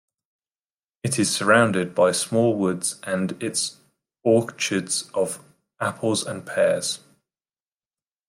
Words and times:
It 1.03 1.19
is 1.19 1.29
surrounded 1.31 1.93
by 1.93 2.11
small 2.11 2.55
woods 2.57 2.99
and 3.03 3.33
its 3.33 3.81
orchards 4.23 5.11
of 5.13 5.43
apples 5.79 6.25
and 6.25 6.43
pears. 6.43 7.01